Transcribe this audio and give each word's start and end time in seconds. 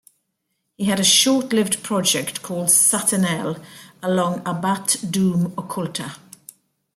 He 0.77 0.85
had 0.85 0.99
a 0.99 1.03
short 1.03 1.53
lived 1.53 1.83
project 1.83 2.41
called 2.41 2.69
Satanel, 2.69 3.63
along 4.01 4.39
Abbath 4.45 5.11
Doom 5.11 5.51
Occulta. 5.55 6.15